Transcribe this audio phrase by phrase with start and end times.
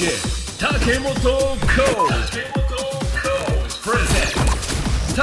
[0.00, 0.08] DJ
[0.58, 1.60] 竹本コー
[2.30, 2.40] チ
[3.82, 4.32] プレゼン
[5.04, 5.20] ツ竹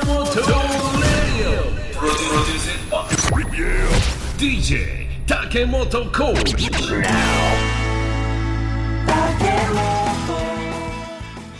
[0.00, 1.60] 本レディ
[2.90, 3.04] オ
[4.38, 6.56] DJ 竹本コーチ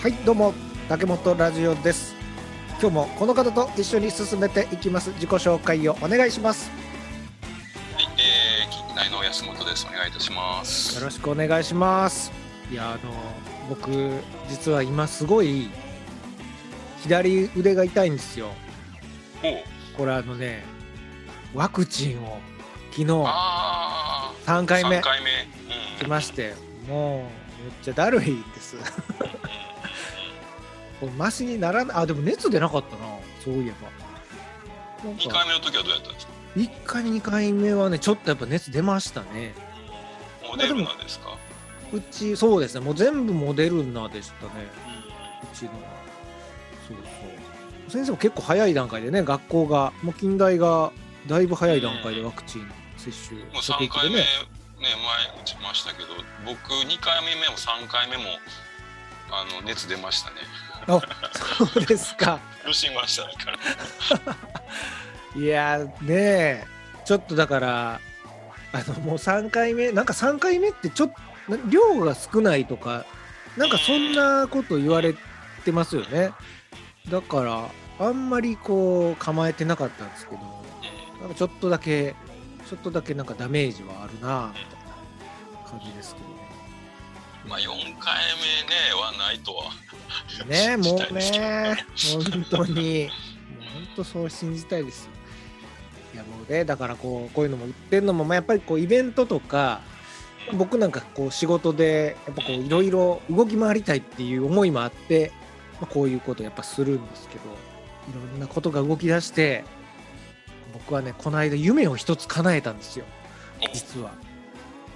[0.01, 0.55] はいどうも。
[0.89, 2.15] 竹本ラジオです。
[2.81, 5.11] 今日もこの方と一緒に進めていきます。
[5.11, 6.71] 自己紹介をお願いします。
[7.95, 9.87] はい、えー、近内の安本です。
[9.87, 10.97] お願いいたします。
[10.97, 13.13] よろしくお願いしますいやあの
[13.69, 13.91] 僕
[14.49, 15.71] 実は今すごい
[17.03, 18.49] 左腕が痛いんですよ。
[19.97, 20.65] これあのね
[21.53, 22.39] ワクチンを
[22.91, 25.31] 昨日ああ、3回目3回目。
[25.31, 26.07] うん。
[26.07, 26.55] 来まして
[26.89, 27.19] も
[27.61, 28.77] うめっちゃだるいです。
[31.19, 33.05] マシにならないあでも熱出なかったな
[33.45, 35.09] そういえば。
[35.11, 39.53] なん2か回目の時はどうやったんですか？1回2回目はねちょっとやっぱ熱出ましたね。
[40.49, 41.34] モデルナですか？
[41.95, 42.85] うちそうですね。
[42.85, 44.53] もう全部モデルナでしたね。
[45.53, 45.77] うちのは。
[46.89, 47.03] そうそ
[47.89, 47.91] う。
[47.91, 50.91] 先生も結構早い段階でね学校がもう近代が
[51.29, 54.25] だいぶ早い段階でワクチン接種もう3していて回目、ね、ね
[55.35, 56.09] 前打ちましたけど、
[56.45, 58.25] 僕2回目も3回目も
[59.31, 60.37] あの熱出ましたね。
[60.87, 61.01] あ
[61.33, 62.41] そうですか。
[62.65, 64.37] 苦しみましたねから。
[65.41, 66.67] いやーねえ。
[67.05, 68.01] ちょっとだから
[68.73, 71.34] あのもう3回目なんか3回目ってちょっと
[71.69, 73.05] 量が少ないとか
[73.57, 75.15] なんかそんなこと言われ
[75.65, 76.33] てますよね
[77.11, 77.71] だから
[78.07, 80.41] あんまりこう構えてなかったんですけど
[81.21, 82.15] なんかちょっとだけ
[82.69, 84.85] ちょっとだけなんかダメージはあるなみたい
[85.63, 86.35] な感じですけどね
[87.49, 87.67] まあ4
[87.99, 89.71] 回目ねはないとは。
[90.47, 91.77] ねもうね、
[92.13, 95.11] 本当に、もう本当そう信じたいですよ。
[96.15, 99.83] いやもうね、だからこうこういうのも売ってるのも、まあ、やっぱりこうイベントとか、
[100.53, 105.33] 僕なんかこう仕事で、やっぱこういろいろ動き回りたいっていう思いもあって、
[105.81, 107.45] まあ、こういうことをやっぱするんですけど、
[108.11, 109.65] いろんなことが動き出して、
[110.73, 113.05] 僕はね、この間夢を一つ叶えたんですよ、
[113.73, 114.13] 実は。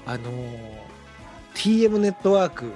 [0.07, 0.89] あのー
[1.59, 2.73] TM ネットワーク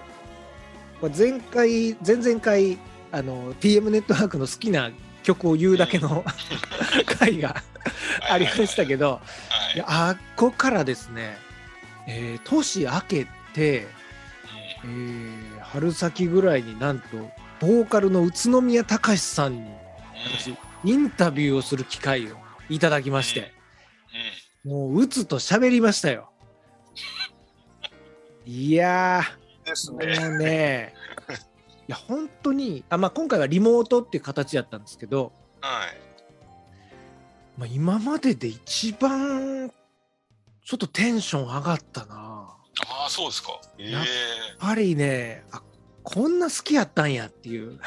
[1.17, 2.79] 前回前々回
[3.13, 4.91] あの TM ネットワークの好きな
[5.23, 6.25] 曲を言うだけの
[7.07, 7.63] 回が
[8.29, 9.21] ありましたけどは
[9.73, 9.77] い。
[9.77, 11.39] いやあっこからですね、
[12.07, 13.87] えー年明けて、
[14.85, 17.07] えー春先ぐらいになんと
[17.59, 19.71] ボーカルの宇都宮隆さんに
[20.27, 20.55] 私
[20.85, 22.37] インタビューをする機会を
[22.69, 23.55] いただきまして
[24.65, 26.31] もううつと喋りましたよ。
[28.45, 30.93] いやーですもうね、
[31.89, 35.97] いや本当にあ、まあ、今回はリモートっていう形やったんですけど、はい。
[37.57, 39.71] まあ、今までで一番
[40.65, 42.15] ちょっとテンション上がったな。
[42.15, 43.61] ああ、そうですか。
[43.79, 44.05] ええやっ
[44.59, 45.63] ぱりねあ
[46.03, 47.79] こんな好きやったんやっていう。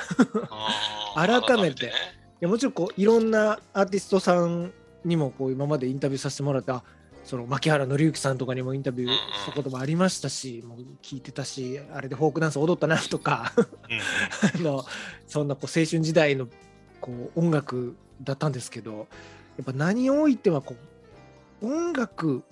[1.16, 1.88] 改めて。
[1.88, 1.94] ね。
[2.40, 4.72] やもちろんこういろんなアーティストさん
[5.04, 6.84] にもこう今までインタビューさせてもらった
[7.24, 14.86] その牧原紀之さんとかにもインタビューしたこともありましたし、もう聞いてたしあれでフォークダンス踊ったなとかうん あの
[15.28, 16.48] そんなこう青春時代の
[17.02, 19.08] こう音楽だったんですけど
[19.58, 20.76] やっぱ何をおいてはこ
[21.62, 22.44] う音楽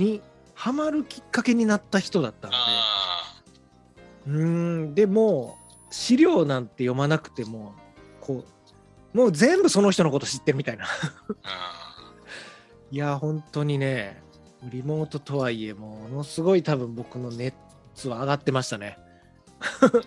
[0.00, 0.20] に
[0.54, 2.56] ハマるきっかけになった人だったので。
[2.58, 3.42] あ
[4.26, 4.94] うーん。
[4.94, 5.58] でも
[5.90, 7.74] 資料なんて読まなくても
[8.20, 8.44] こ
[9.14, 10.86] うもう全部その人のこと知ってるみたいな。
[12.92, 14.20] いや本当にね
[14.64, 17.54] リモートとはいえものすごい多分僕の熱
[18.08, 18.98] は上がってましたね。
[19.60, 19.98] ーやっぱ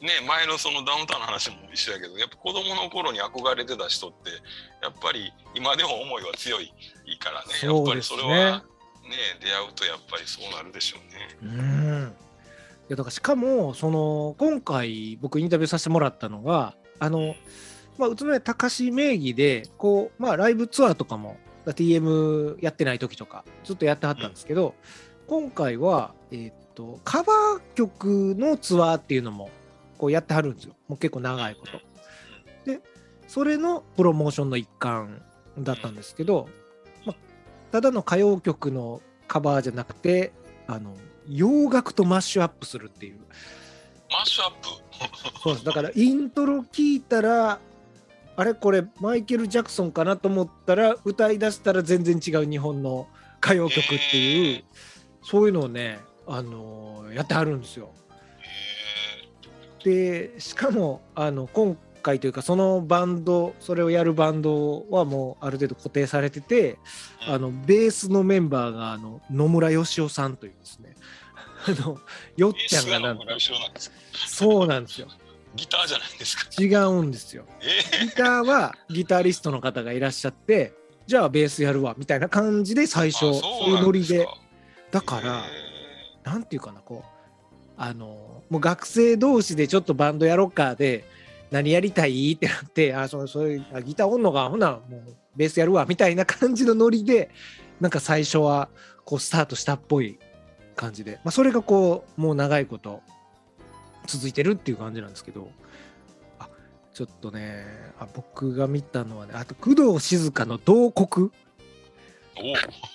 [0.00, 4.30] りね前のそのダウンタウンの話も一緒やけどやっぱ子供の頃に憧れてた人って
[4.82, 6.72] やっぱり今でも思いは強い
[7.18, 8.64] からねやっぱりそれはね
[9.40, 11.54] 出会うとやっぱりそうなるでしょうね。
[11.54, 12.14] うん
[12.88, 17.34] いやだからしかもその今回僕インタビューさせてもらったのがあの、
[17.98, 21.36] まあ、宇都宮隆名義でこう、まあ、ライブツアーとかも
[21.66, 24.74] TM やってない時とかずっとやってはったんですけど、
[25.26, 29.50] 今回は、えーっとカバー曲のツアーっていうのも
[29.98, 31.72] こうやってはるんですよもう結構長いこと。
[32.64, 32.80] で
[33.26, 35.22] それのプロモーションの一環
[35.58, 36.48] だったんですけど、
[37.70, 40.32] ただの歌謡曲のカバーじゃなくて
[40.66, 40.94] あの
[41.28, 43.18] 洋楽とマッシュアップするっていう。
[44.10, 44.68] マッシュアップ？
[45.42, 45.64] そうです。
[45.64, 47.60] だからイントロ聞いたら
[48.36, 53.08] あれこれマイケル・ジャクソンかなと思ったら歌い出したら全然違う日本の
[53.42, 54.64] 歌謡曲っていう、へ
[55.22, 57.90] そういうのをね、あのーやってはるんですよ。
[59.82, 66.78] でしかもあの今回というかそのバンドそれをやるバンドはもうある程度固定されてて
[67.26, 70.94] あのベースのメンバーがあの野村義雄さんというですね。
[71.66, 71.98] あの
[72.36, 73.24] よっちゃんがなんと
[74.26, 75.08] そうなんですよ。
[75.56, 76.62] ギターじゃないですか。
[76.62, 77.44] 違うんですよ。
[77.60, 80.72] えギターはギタリストの方がいらっしゃって
[81.06, 84.28] じゃあベースやるわみたいな感じで最初あそういうノリで。
[84.90, 85.44] だかから
[86.24, 87.18] なんていうかなこう
[87.76, 91.04] あのもう学生同士でちょっとバンドやろうかで
[91.50, 92.32] 何やりたい？
[92.32, 97.30] ってなってあそうそういうあギターおんのかほなもうベースやるわみたいな感じのノリで
[97.80, 98.68] なんか最初は
[99.04, 100.18] こうスタートしたっぽい
[100.76, 103.00] 感じで、まあ、それがこうもう長いこと
[104.06, 105.50] 続いてるっていう感じなんですけど。
[106.38, 106.48] あ
[106.92, 107.64] ちょっとね
[108.00, 111.30] あ僕が見たのはねあと工藤静香の「慟哭
[112.36, 112.54] おお」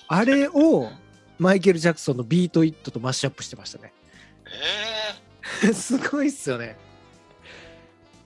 [0.09, 0.89] あれを
[1.39, 3.94] マイケル・ジャクソンの「ビート・イット」とマッシュアップしてましたね。
[5.63, 6.77] え すごいっすよね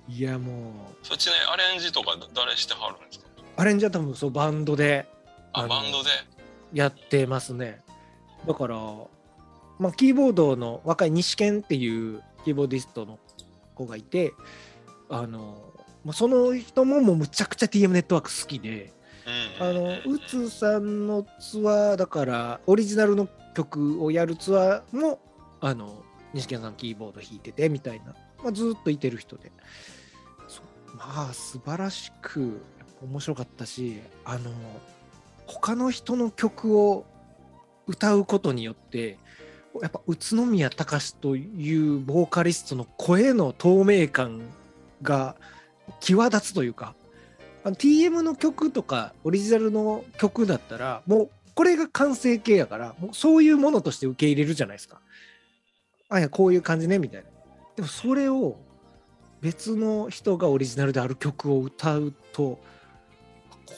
[0.07, 0.55] いやもう。
[1.03, 3.25] ー、そっちねアレンジとか誰してはるんですか？
[3.57, 5.07] アレンジは多分そうバンドで
[5.53, 6.09] あバンドで？
[6.73, 7.81] やってますね。
[8.45, 8.75] だから、
[9.79, 13.19] まあ、キーボードの若い nishi-ken っていうキーボーディストの
[13.75, 14.33] 子がいて
[15.09, 15.73] あの
[16.05, 18.93] まあその人ももうむちゃくちゃ TM ネットワーク好きで
[19.59, 25.19] うんあのうつさんのツアーだからオリジナルの曲をやるツアーも
[25.59, 28.13] あの西健さんキーボード弾いててみたいな、
[28.43, 29.51] まあ、ずっといてる人で
[30.95, 32.61] まあ素晴らしく
[33.01, 34.51] 面白かったしあの
[35.45, 37.05] 他の人の曲を
[37.85, 39.17] 歌うことによって
[39.81, 44.41] やっぱ宇都宮隆というボーカリストの声の透明感
[45.03, 45.35] が
[45.99, 46.95] 際立つというか
[47.63, 54.99] あの TM の曲とかオリジナルの曲だったらもうこれが完成形やからもうそういうものとして受け入れるじゃないですか。
[56.09, 57.27] あいやこういう感じねみたいな。
[57.77, 58.57] でもそれを
[59.39, 62.59] 別の人がオリジナルである曲を歌うと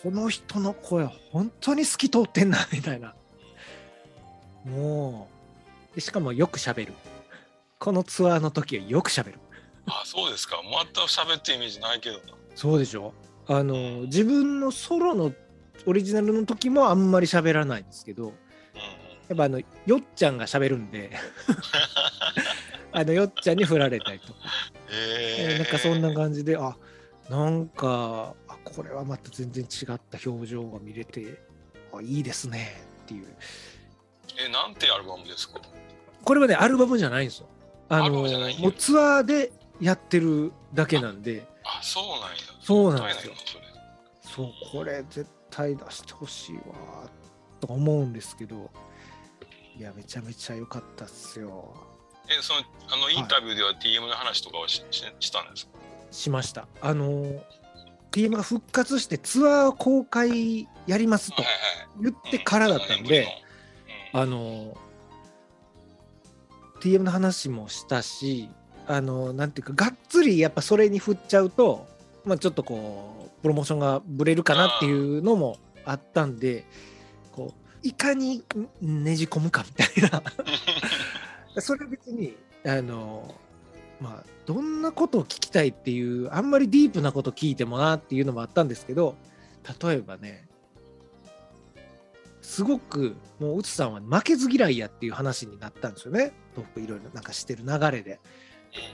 [0.03, 3.13] この人の声本当に透き通ってんなみたいな。
[4.65, 5.29] も
[5.91, 6.93] うでしかもよく喋る。
[7.77, 9.39] このツアーの時はよく喋る。
[9.87, 12.21] あそうですか全く喋ってイメージないけどな
[12.55, 13.13] そうでしょ
[13.47, 15.33] あの自分のソロの
[15.85, 18.33] オリジナルの時もあんまり喋らないんですけど
[19.27, 19.65] やっぱあのよ
[19.97, 21.11] っちゃんが喋るんで
[22.93, 24.39] あのよっちゃんに振られたりとか、
[24.91, 26.75] えー、なんかそんな感じであ
[27.29, 31.41] なんかあこれはまた全然違った表情が見れて
[31.93, 33.35] あいいですねっていう。
[34.43, 35.59] えなんてアルバムですか？
[36.23, 37.47] これはねアルバムじゃないんですよ。
[37.89, 38.09] あの
[38.59, 39.51] もうツアーで
[39.81, 41.45] やってるだけなんで。
[41.63, 42.27] あそうなんや。
[42.61, 43.33] そうなんですよ。
[44.21, 47.09] そうこれ絶対出してほしいわ
[47.59, 48.69] とか思うんですけど。
[49.77, 51.73] いやめちゃめちゃ良かったっすよ
[52.29, 52.59] えその
[52.91, 55.71] あのインタビューでは TM の話とかはしししたんですか？
[56.11, 56.67] しました。
[56.81, 57.25] あの
[58.11, 61.43] TM が復活してツアー公開やりますと
[62.01, 64.75] 言ってからだったんで、うんあの
[66.81, 68.49] TM の話もしたし
[68.87, 71.85] あのなんていうかがっつりやっぱそれに振っちゃうと、
[72.25, 76.65] まあ、ちょっとこうプロモーションがぶれるかなっていうのもあったんで
[77.31, 77.53] こ
[77.83, 78.43] ういかに
[78.81, 80.23] ねじ込むかみたいな
[81.61, 82.35] それは別に
[82.65, 83.35] あの
[83.99, 89.15] まあどんなことを聞きたいっていうあんまりディープなこと聞いてもなっていうのもあったんですけど
[89.81, 90.49] 例えばね
[92.41, 96.31] すごくもううつさんは負けず嫌いやっていう話になったんですよね。
[96.55, 98.19] トップいろいろなんかしてる流れで。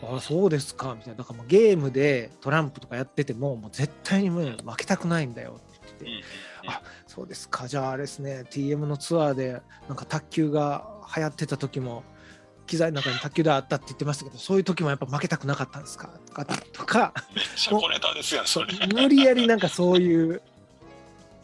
[0.04, 1.16] ああそうですかみたいな。
[1.16, 6.12] だからもうゲームでトランプとかやっててももう絶対にもう負けたくないんだよって言ってて、
[6.68, 7.68] あそうですか。
[7.68, 8.46] じゃああれですね。
[8.50, 12.04] TM のツアーでなんか卓球が流行ってた時も
[12.66, 17.14] 機材の中に卓球台あったって言ってましたけどそういう時もやっぱ負けたくなかったんですかとかとか
[18.94, 20.42] 無理やりなんかそういう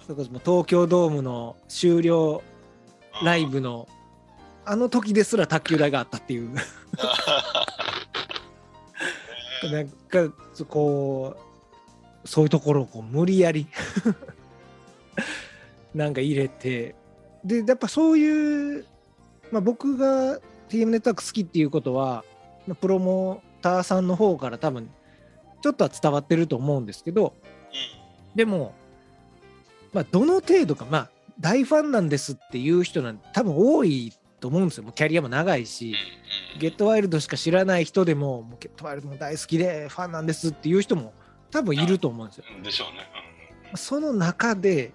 [0.07, 2.41] そこそ東京ドームの終了
[3.23, 3.87] ライブの
[4.65, 6.53] あの時ですら卓球台があったっていう
[9.71, 10.29] なんか
[10.67, 11.35] こ
[12.23, 13.67] うそういうところをこう無理やり
[15.93, 16.95] なんか入れて
[17.43, 18.85] でやっぱそういう、
[19.51, 20.39] まあ、僕が
[20.71, 22.23] TM ネットワーク好きっていうことは
[22.67, 24.89] まあプロモーターさんの方から多分
[25.61, 27.33] ちょっとは伝わってると思うんですけど
[28.35, 28.73] でも、
[29.93, 31.09] まあ、どの程度かまあ
[31.39, 35.95] 大ファンなんですっていう人なんて多分多いと思うんですよもうキャリアも長いし。
[36.59, 41.13] ゲットワイルドしか知らない人でも、もうゲットワイルドも大好きでファンなんですっていう人も
[41.49, 42.45] 多分いると思うんですよ。
[42.55, 43.07] うんでしょうね
[43.75, 44.91] その中で、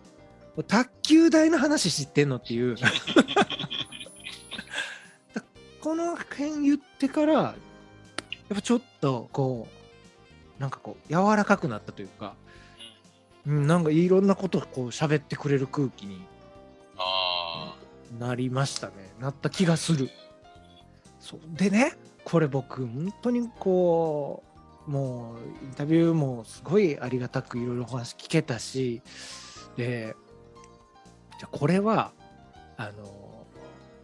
[0.69, 2.77] 卓球台の話知ってんのっていう。
[5.87, 9.69] この辺言ってから、やっぱちょっとこ
[10.59, 12.35] う、なんかこう、柔らかくなったというか、
[13.47, 16.27] うん、なんかいろんなことをこう喋ってくれる空気に
[18.19, 18.95] なりましたね。
[19.21, 20.11] なった気がする。
[21.21, 21.93] そうでね
[22.25, 24.43] これ僕本当にこ
[24.89, 29.03] うもうインタビューもすごいありがたくいろいろお話聞けたし
[29.77, 30.17] で
[31.39, 32.11] じゃこれは
[32.77, 33.26] あの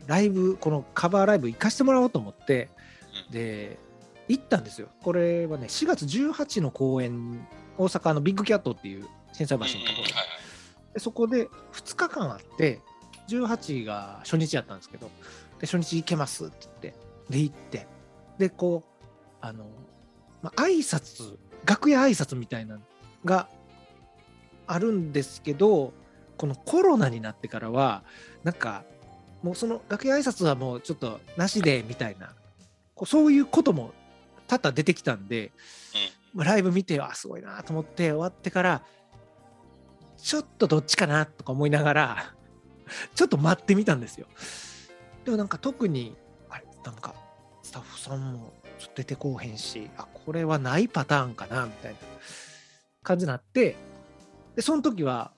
[0.06, 2.68] ライブこのカバーライブ行かしてもらおうと思って
[3.30, 3.78] で
[4.28, 4.88] 行ったんですよ。
[5.02, 7.46] これはね4月18の公演
[7.78, 10.04] 大阪のビッグキャットっていう心斎橋のところ。
[10.04, 10.12] で
[10.94, 12.80] でそこで2日間あって
[13.28, 15.10] 18が初日やったんですけど
[15.58, 16.94] で初日行けますって言って
[17.30, 17.86] で行って。
[18.38, 19.66] でこうあの、
[20.42, 22.80] まあ、挨拶楽屋挨拶みたいなの
[23.24, 23.48] が
[24.66, 25.92] あるんですけど
[26.36, 28.02] このコロナになってからは
[28.42, 28.84] なんか
[29.42, 32.32] もうその楽屋挨拶はもうちょっとなしでみたいな
[32.94, 33.92] こうそういうことも
[34.46, 35.50] 多々出てきたんで、
[36.34, 38.82] まあライブ見てあすごいなと思って終わってから
[40.18, 42.34] ちょっとどっちかなとか思いながら
[43.14, 44.26] ちょっと待ってみたんですよ。
[45.24, 46.16] でもなんか特に
[46.48, 47.14] あれなんか
[47.62, 51.98] スタッフさんもちょっと出てこうへんしあこれはないパターンかなみたいな
[53.02, 53.76] 感じになって
[54.54, 55.32] でその時は、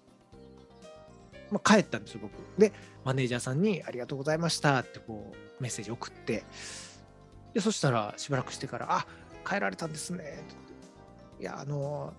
[1.51, 2.33] まあ、帰ったんですよ僕。
[2.59, 2.73] で
[3.05, 6.45] マネージャーさんに「ありがとうございました」ってこうメッセージ送って。
[7.53, 9.07] でそしたらしばらくしてから「あ
[9.49, 12.13] 帰られたんですね」っていやあの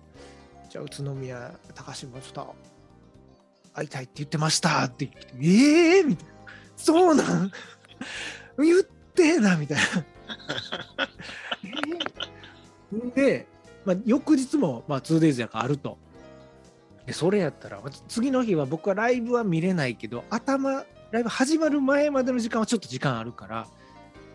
[0.70, 2.54] じゃあ宇都宮高橋もちょっと
[3.74, 4.84] 会いたいって言ってました。
[4.84, 6.32] ってってええー、みたいな。
[6.76, 7.52] そうなん？
[8.58, 8.82] 言っ
[9.14, 10.06] てなみたいな。
[13.14, 13.46] で、
[13.84, 15.98] まあ、翌日も、まあ、2days やからあると。
[17.06, 23.66] でそれやったら次の日は僕はライブは見れないけど頭ライブ始まる前までの時間はちょっと時間あるから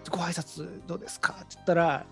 [0.09, 1.33] ご挨拶どうですか？
[1.33, 2.05] って言ったら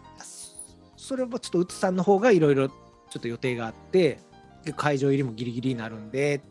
[0.98, 2.76] それはちょっとうつさんの方がいろいろちょ
[3.18, 4.20] っと予定があって
[4.76, 6.42] 会場入りもギリギリになるんでっ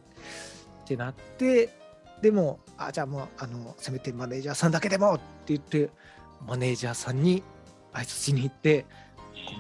[0.86, 1.68] てなって
[2.22, 5.90] でもあじゃあもうあのせめてマネージャーさんだけでもって言って
[6.46, 7.42] マネージャーさんに
[7.92, 8.86] 挨拶しに行って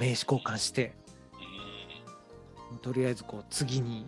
[0.00, 0.94] 名刺交換して
[2.82, 4.06] とりあえずこう次に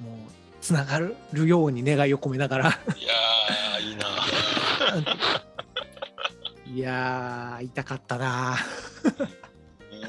[0.00, 0.12] もう
[0.60, 2.68] つながるように願いを込めながら。
[2.68, 4.06] いやーいいな。
[6.72, 8.56] いやー痛かったな。
[9.04, 10.08] うん。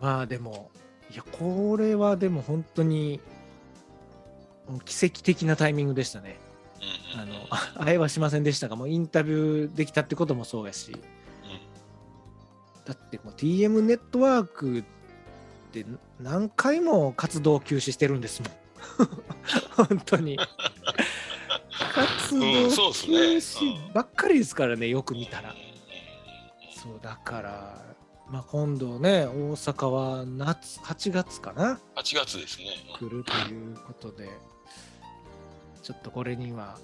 [0.00, 0.70] まあでも
[1.10, 3.20] いやこれはでも本当に
[4.84, 6.38] 奇跡的なタイミングでしたね。
[7.14, 10.96] うんあの あ会えはしませんでしたがもうインタビューできたってこともそうやし。
[12.84, 14.84] だってもう TM ネットワーク
[15.80, 15.90] って
[16.20, 18.52] 何回も活動休止してるんですもん。
[19.88, 20.38] 本当に。
[21.94, 23.16] 活動休ね。
[23.36, 25.54] 止ばっかりですからねよく見たら。
[26.74, 27.84] そうだから、
[28.28, 32.66] まあ、今度ね大阪は夏8月かな？8月ですね。
[32.98, 34.28] 来るということで
[35.82, 36.78] ちょっとこれには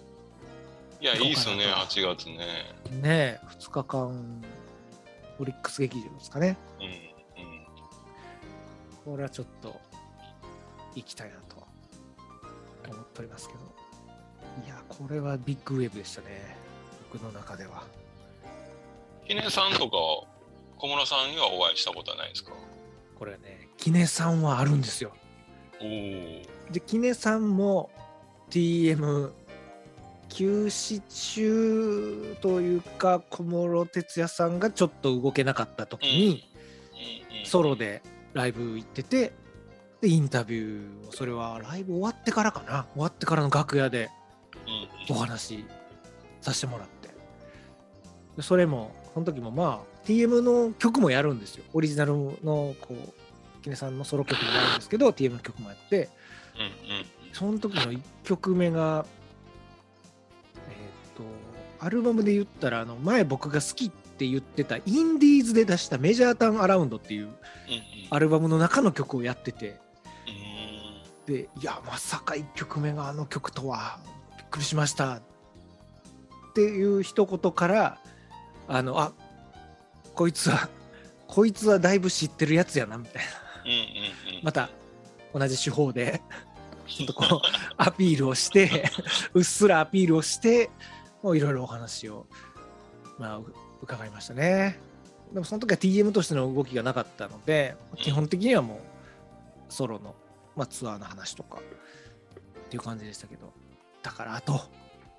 [1.01, 2.75] いやいいっすね8月ね。
[2.91, 4.43] ね2日間
[5.39, 6.57] オリックス劇場ですかね。
[6.81, 7.12] うんうん
[9.05, 9.81] これはちょっと
[10.95, 11.57] 行きたいなと
[12.91, 13.61] 思っておりますけど。
[14.67, 16.57] いやこれはビッグウェーブでしたね。
[17.11, 17.85] 僕の中では。
[19.27, 19.97] 記念さんとか
[20.77, 22.53] 小室さんにはお会いしたことはないですか？
[23.19, 25.13] これねキネさんはあるんですよ。
[25.81, 25.89] おお
[26.73, 27.91] でキネさんも
[28.51, 29.31] TM
[30.29, 36.49] 休止中というか小室哲哉さんがちょっと動けなかった時に、
[37.45, 38.03] ソロで
[38.35, 39.33] ライブ行ってて
[40.01, 42.87] でインタビューをそれはライブ終わってからかな。
[42.95, 44.11] 終わってからの楽屋で
[45.09, 45.65] お話し
[46.41, 47.09] させてもらって。
[48.37, 51.65] でそれもその時もまあ TM の曲もやるんですよ。
[51.73, 56.09] オリジナルのこうキネさんのソロ曲もやるんですけど TM の曲もやって。
[57.33, 59.07] その時の1曲目が
[60.69, 61.23] えっ、と
[61.79, 67.31] アルバムで言ったらあの前僕が好きって言ってたインディーズで出した「メジャーターンアラウンド」っていう
[68.11, 69.81] アルバムの中の曲をやってて。
[71.27, 71.35] うん。
[71.35, 74.01] でいやまさか1曲目があの曲とは
[74.37, 75.15] びっくりしました。
[75.17, 75.23] っ
[76.55, 77.99] ていう一言から
[78.69, 79.13] あのあ
[80.15, 80.69] こいつは
[81.29, 83.31] こいつはだいぶ知ってるやつやなみたいな。
[84.43, 84.71] また
[85.33, 86.21] 同じ手法で
[86.87, 87.41] ちょっとこう
[87.79, 88.91] アピールをして
[89.35, 90.71] うっすらアピールをして
[91.23, 92.27] もういろいろお話を、
[93.19, 94.79] まあ、う伺いましたね。
[95.33, 100.15] でもその時は TM としての動きがなかったので基本的にはもうソロの、
[100.57, 103.53] まあ、ツアーの話とかっていう感じでしたけど。
[104.03, 104.61] だからあと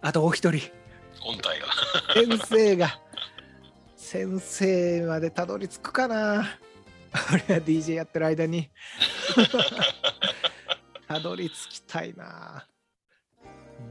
[0.01, 0.72] あとお一人。
[1.20, 1.67] 本体が。
[2.13, 3.00] 先生が
[3.96, 6.46] 先生までたどり着くかな。
[7.32, 8.70] 俺は DJ やってる間に。
[11.08, 12.67] たどり着きたいな。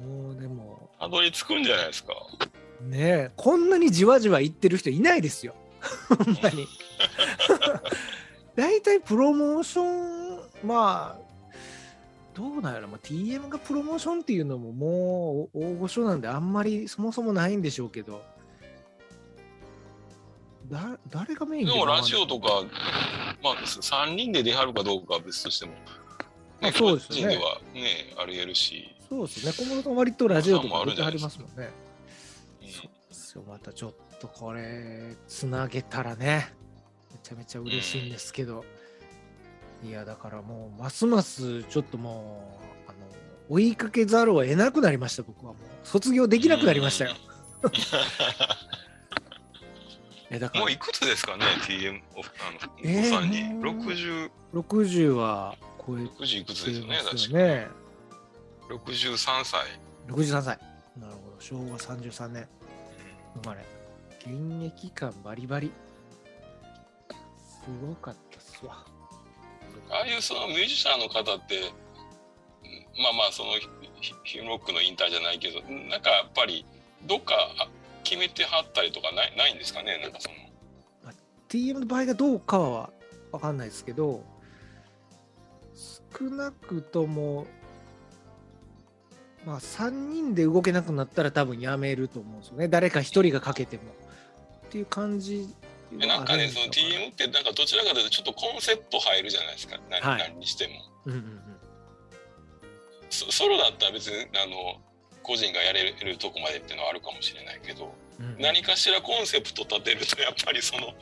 [0.05, 0.91] もうでも。
[0.99, 2.15] たどり着くんじゃないですか
[2.83, 5.55] ねえこんなにじわじわいってる人いないですよ。
[6.09, 6.67] ほんまに。
[8.55, 11.33] 大体プロモーションまあ
[12.35, 18.23] どうなんやろ、まあ、TM がプロモーションっていうのももう大御所なんであんまりそもそもないんでしょうけど。
[20.71, 22.65] だ誰がメインでもラジオとかか、
[23.43, 25.73] まあ、3人で出はるかどうかは別としても、
[26.61, 27.37] まあそうですよね。
[27.37, 29.53] 個人ではね、ありえるし、そうですね。
[29.53, 31.71] 小室さん割とラジオとか出てはりますもんね
[33.33, 33.45] ですよ。
[33.49, 36.53] またちょっとこれつなげたらね。
[37.13, 38.65] めちゃめちゃ嬉しいんですけど、
[39.83, 42.99] いやだからもうますますちょっともうあの
[43.49, 45.53] 追いかけざるを得なくなりました僕は。
[45.53, 47.13] もう卒業できなくなりましたよ、
[50.31, 50.61] えだから。
[50.61, 52.29] もういくつですかね、TM おあ子
[53.11, 53.43] さんに？
[53.55, 57.17] もう60、60は超え60いくつてですよね、確か。
[57.17, 57.69] よね。
[58.71, 59.67] 63歳。
[60.09, 60.59] 63歳。
[60.99, 61.37] なるほど。
[61.41, 62.49] 昭和33年
[63.35, 63.65] 生まれ。
[64.21, 65.73] 現役感バリバリ。
[67.37, 68.85] すごかったっすわ。
[69.91, 73.53] ああいうそのミュージシャンの方って、うんまあまあ、その
[74.01, 76.65] ヒヒューロックの引退じゃないけど、なんかやっぱり、
[77.07, 77.69] どっかあ
[78.05, 80.35] 決めてはったりとかないないんですかね、なんかその。
[81.49, 82.91] TM の場合がどうかは
[83.31, 84.25] 分かんないですけど
[86.19, 87.47] 少なくとも
[89.45, 92.69] まあ3人で動けなくなったら多分やめると思うんですよね。
[92.69, 93.83] 誰か1人がかけても
[94.67, 95.49] っていう感じ
[96.01, 100.19] えなんかね、その TM ってなんかどちらかというとちょっとコンセプト入るじゃないですか、なはい。
[100.31, 100.75] 何にしても。
[101.07, 101.41] うんうん
[103.11, 104.81] ソソロだったら別にあの
[105.23, 108.41] 個人がやれるとこまでっていうのはあるかもしれないけど、うんうん。
[108.41, 110.95] 何かしらコンセプト立てるとやっぱりその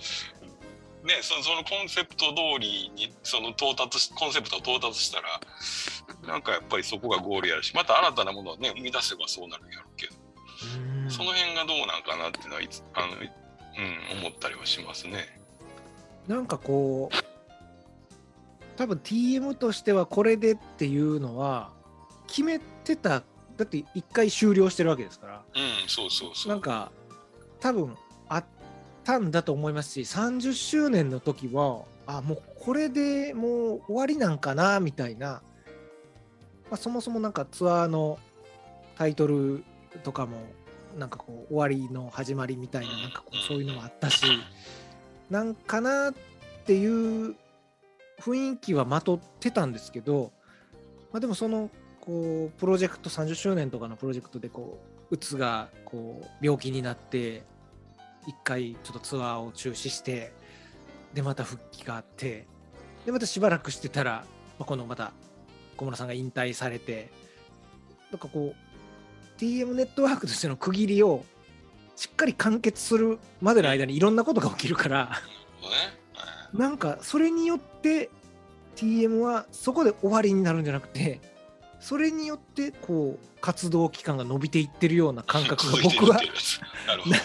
[1.04, 5.40] ねそのそのコンセプト通りにその到達しコンセプトを到達したら
[6.26, 10.14] なんかやっぱりそこがゴールやるしまた新たなものをね生み出せばそうなるんやろうけど、
[10.84, 15.40] うんその辺がどうなんかなっていうのはいつあの、うん、思ったりはしますね。
[16.28, 17.16] なんかこう
[18.76, 21.72] 多分 TM としてはこれでっていうのは
[22.28, 26.52] 決めてただって1回終了してるわけですからうんそうそうそう。
[26.52, 26.92] なんか
[27.58, 27.96] 多分
[29.04, 35.42] たんだと思いますし30周年の時はあもうこれでもう終わりなんかなみたいな、ま
[36.72, 38.18] あ、そもそもなんかツアーの
[38.96, 39.64] タイトル
[40.02, 40.38] とかも
[40.98, 44.24] なんかこう終わりの始まりみたいななんかこうそういうのもあったし
[45.30, 46.14] なんかなっ
[46.66, 47.36] ていう
[48.20, 50.32] 雰囲気はまとってたんですけど、
[51.12, 54.78] まあ、でもそのこうプロジェクト30周年とかのプロジェクトでこ
[55.10, 57.42] ううつがこう病気になって
[58.26, 60.32] 一回ちょっとツアーを中止して
[61.14, 62.46] でまた復帰があって
[63.04, 64.24] でまたしばらくしてたら、
[64.58, 65.12] まあ、このまた
[65.76, 67.10] 小室さんが引退されて
[68.10, 71.24] なんかこう TM ネットワークとしての区切りを
[71.96, 75.12] しっかり完結するまでの間にいろんなことが起きるから
[76.52, 78.10] なんかそれによって
[78.76, 81.20] TM はそこで終わりになるんじゃなくて
[81.80, 86.20] それによってこう活動期間が伸びていってるような感覚が 僕は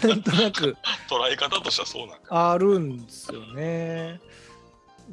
[0.04, 0.78] なんとなく
[1.10, 2.52] 捉え方としてはそうなんか。
[2.52, 4.22] あるんですよね。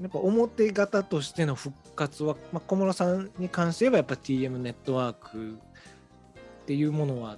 [0.01, 5.59] やっぱ表方としての復活は、まあ、小室さんに関して言えばやっぱ TM ネットワーク
[6.63, 7.37] っていうものは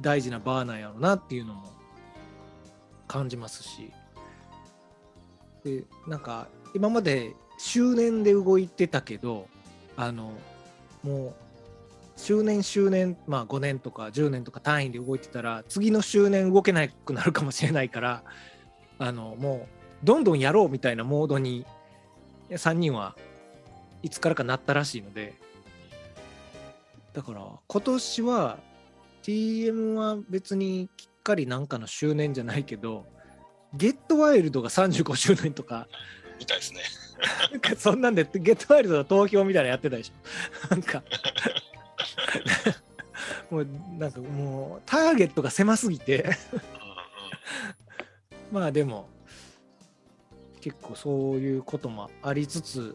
[0.00, 1.72] 大事なバーなんやろうなっていうのも
[3.08, 3.90] 感じますし
[5.64, 9.48] でなんか今まで周年で動いてたけど
[9.96, 10.32] あの
[11.02, 11.34] もう
[12.16, 18.22] 周年周年まあ5年とか10年とか単位で動いてたら次の周年動けなくなるかもしれないから
[18.98, 19.66] あのも
[20.02, 21.66] うどんどんやろうみたいなモードに
[22.50, 23.16] 3人は
[24.02, 25.34] いつからかなったらしいので
[27.12, 28.58] だから今年は
[29.22, 33.06] TM は別にきっかりなんかの周年じゃないけど
[33.74, 35.88] ゲットワイルドが35周年とか
[36.38, 36.80] みたいですね。
[37.52, 40.68] なんかそんなんでゲットワイルドの投票みたいなのやってたでしょ。
[40.74, 41.02] なんか。
[43.50, 43.66] もう
[43.98, 46.30] なんかもうターゲットが狭すぎて。
[48.50, 49.08] まあでも
[50.60, 52.94] 結構そういうこともありつつ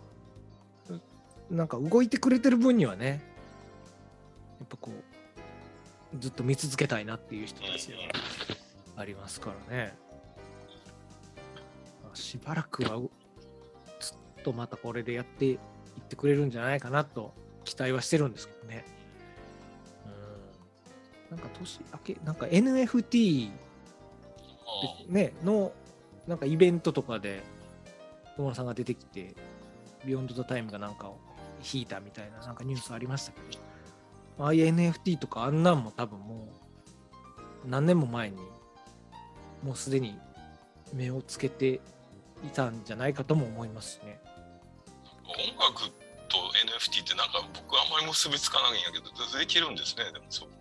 [1.50, 3.24] なんか動いてくれてる分にはね
[4.60, 8.00] やっぱこうずっと見続けたいなっていう人たちでは
[8.98, 9.94] ありますからね、
[12.04, 13.00] まあしばらくは
[14.48, 15.58] とまたこれでやっていっ
[16.08, 17.34] てくれるんじゃないかなと
[17.66, 18.86] 期待はしてるんですけどね
[21.32, 23.52] うんなんか年明けなんか NFT
[25.10, 25.72] ね、の
[26.28, 27.42] なんかイベントとかで
[28.36, 29.34] 小室さんが出てきて
[30.06, 31.18] Beyond the Time かなんかを
[31.74, 33.40] 弾いたみたいななんかニュースありましたけ
[34.38, 36.48] どああいう NFT とかあんなんも多分も
[37.66, 38.38] う何年も前に
[39.64, 40.20] もうすでに
[40.94, 41.82] 目をつけて
[42.46, 44.20] いたんじゃないかとも思いますしね。
[47.98, 50.52] 僕あんまり結びつかないんやけどできるんですねでもそうっ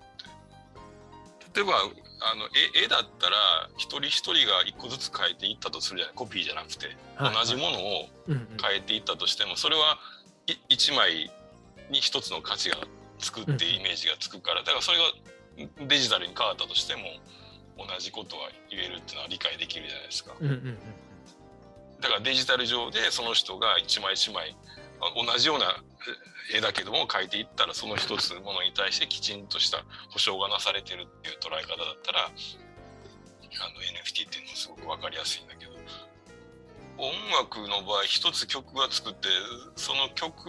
[1.53, 1.61] て。
[1.61, 1.73] 例えば
[2.21, 2.49] あの
[2.81, 3.37] 絵絵だったら
[3.77, 8.49] 一人一人が一個ずつ変えていったとするじゃないコピーじゃなくて、はい同じものをうんうん。
[8.61, 9.99] 変えていったとしてもそれは
[10.47, 11.31] い一枚
[11.91, 12.77] に一つの価値が
[13.19, 15.05] つくってイメージがつくからだからそれが
[15.87, 17.03] デジタルに変わったとしても
[17.79, 20.33] 同じことは言えるっていうのは理解できるじゃないですか。
[20.41, 20.79] うんうんうん
[21.99, 24.55] だからデジタル上でその人が一枚一枚
[25.01, 25.96] あ同じようなえ
[26.55, 35.73] 絵だけども描いていったらその一つものに対してきちんとした保証がなされてるっていう捉え方だったらあの NFT っていうのはすごく分かりやすいんだけど
[36.99, 39.29] 音楽の場合一つ曲が作って
[39.77, 40.49] その曲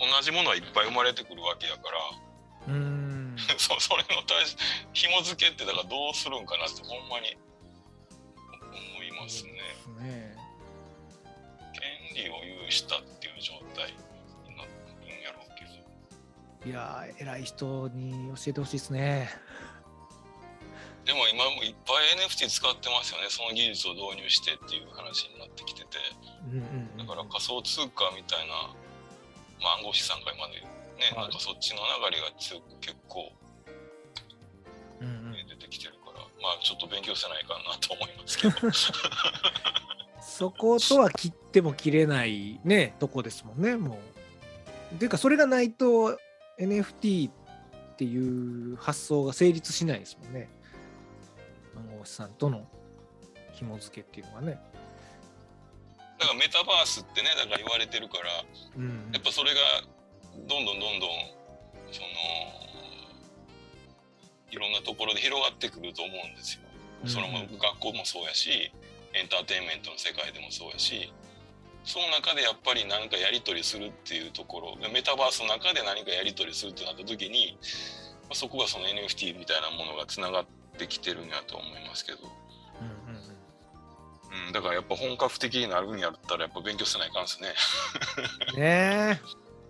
[0.00, 1.82] 同じものはいっぱい生まれてくるわけやか
[2.66, 4.56] らうーん そそれの対し
[4.92, 7.36] 紐付けってだからどうするんかなってほんまに
[8.94, 9.52] 思いますね。
[10.00, 10.36] ね
[12.14, 13.96] 権利を有したっていう状態
[14.44, 14.68] になる
[15.08, 16.68] んやろうけど。
[16.68, 19.30] いやー偉い人に教えてほしいですね。
[21.04, 23.32] でも今もいっぱい NFT 使ってますよね。
[23.32, 25.96] その技術を導入してっていう話になってきてて。
[26.98, 28.76] だから仮想通貨みたいな、
[29.60, 31.28] まあ、暗号資産界までね、はい。
[31.28, 33.32] なんかそっちの流れが強く結構
[35.00, 38.54] うんう出てきてるからまあちょっと勉強せないかなと思いますけど
[40.30, 43.98] そことは切っても切れないねとこですもんねも
[44.92, 44.94] う。
[44.94, 46.18] っていうかそれがないと
[46.58, 47.32] NFT っ
[47.96, 50.48] ていう発想が成立しないですもんね。
[51.76, 52.66] 暗号資産との
[53.52, 54.58] 紐付けっていうのはね。
[56.18, 58.44] だからメタバースってねだから言われてるから
[58.76, 59.60] うんやっぱそれが
[60.36, 61.10] どんどんどんどん
[61.90, 62.06] その
[64.50, 66.60] いろんなところで広がってくると思うんですよ。
[67.06, 68.72] それもうん学校もそうやし
[69.14, 71.12] エンターテインメントの世界でもそうやし
[71.84, 77.58] その中でやっぱり何かやり取りするっていうところメタバースの中で何かやり取りするってなった時に
[78.24, 80.46] まあそこがその NFT みたいなものがつながっ
[80.78, 82.18] てきてるんやと思いますけど、
[82.80, 84.46] うんうんうん。
[84.46, 87.48] うん、だからやっぱ本格的になるんやったらやっぱ勉強せないかんですね。
[88.56, 89.20] ねえ。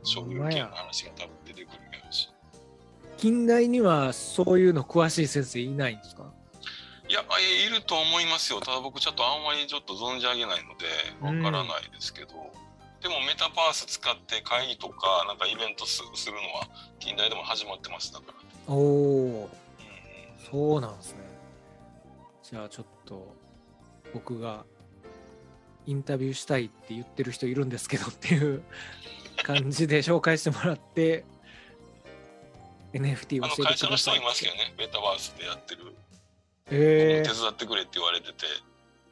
[0.03, 2.29] 所有権の話が多分出てくるやろうし。
[3.17, 6.33] 近代にはそういうの詳しい先生いないんですか？
[7.11, 8.61] いや、えいると思いますよ。
[8.61, 10.87] ただ僕ちょっとあんまりちょっと存じ上げないので、
[11.21, 12.29] わからないですけど、
[13.03, 16.69] でもメタバース使って会議とか、なんかイベントすするのは、
[17.01, 18.73] 近代でも始まってますだから。
[18.73, 20.51] おおうん。
[20.53, 21.19] そうなんですね。
[22.45, 23.35] じゃあちょっと
[24.15, 24.65] 僕が
[25.87, 28.63] インタビューしたいって言ってる人いるんですけどっていう
[29.43, 31.25] 感じで紹介してもらって
[32.93, 35.95] NFT あの教えてください会社の人いますけどね、メタバースでやってる。
[36.71, 38.47] え手伝ってくれって言われてて、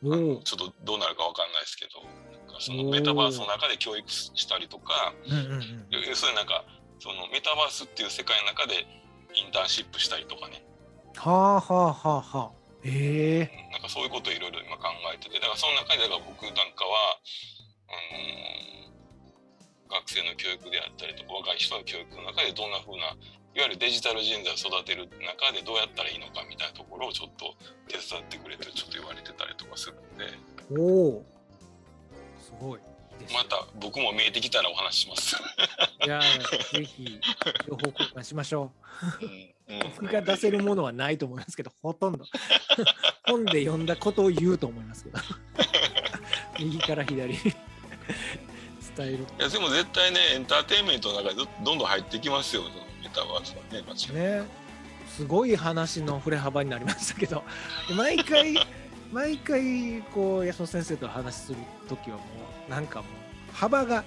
[0.05, 5.87] ー、あおおのちょっとどうなるかわかんないですけど、なんかそのメタバースの中で教育したりとか、うんうんうん。
[5.90, 6.64] 要するになんか、
[7.01, 8.87] そのメタバースっていう世界の中で
[9.35, 10.64] インターンシップしたりとかね、
[11.16, 12.59] はあはあはあはあ。
[12.85, 17.18] ええなんかそういうことをいろいろ今考えてて、だからその中でだから僕なんかは、
[17.88, 18.68] あの
[19.88, 23.16] 学生の教育であったりとか、若い人の教育の中でどんな風な、
[23.54, 27.54] いわゆるデジタル人材を育てる中でどうやったらいいのかみたいなところをちょっと
[27.88, 31.26] 手伝ってくれてちょっと言われてたりとかするんで、おお
[32.40, 32.80] すごい
[33.32, 35.37] また僕も見えてきたらお話しします。
[36.04, 37.20] いやーぜひ
[37.66, 38.70] 情報交換しましょ
[39.20, 42.24] ううん僕が出せるものはないと思いますけど、ほとんど。
[43.26, 45.18] 本で読んだことを言うと思いますけど。
[46.58, 47.54] 右から左に伝
[48.98, 49.26] える。
[49.38, 52.62] いやでも絶対ねエンターテインメントの中でどどんどん入ってきますよ
[53.12, 54.68] そのメタバースはね間違いね。
[55.09, 57.42] すごい話の振れ幅になりましたけど、
[57.97, 58.55] 毎回、
[59.11, 62.23] 毎回、こう、安野先生と話するときはも
[62.68, 64.05] う、なんかもう、幅が、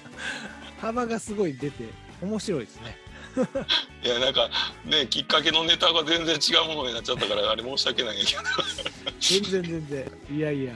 [0.80, 1.84] 幅がすごい出て、
[2.20, 2.98] 面白いですね。
[4.04, 4.50] いやなんか
[4.84, 8.42] ねきっかけのネタが全然違うものになっちゃったからあれ申し訳ないけど
[9.20, 10.12] 全然全然。
[10.30, 10.74] いやいや。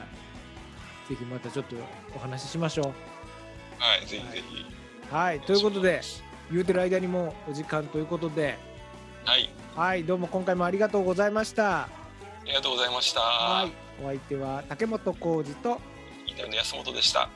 [1.06, 1.76] ぜひまたちょっと
[2.14, 2.86] お話ししましょう。
[3.78, 4.66] はいぜひぜひ
[5.10, 6.00] はい、ということで、
[6.50, 8.58] 言うてる間にもうお時間ということで、
[9.24, 11.82] はいはい、どうも今回もありがとうございました。
[11.82, 11.88] あ
[12.44, 15.80] りがとうございました、はい、お相手は竹本浩二と
[16.26, 17.28] インターの安本でしたあ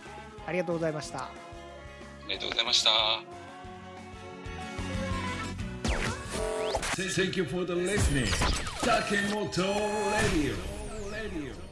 [0.47, 1.51] ありがとうございました。
[2.31, 2.91] りがとうございました
[6.97, 8.27] Thank you for the listening.
[8.83, 9.75] Takemoto
[10.13, 11.70] Radio.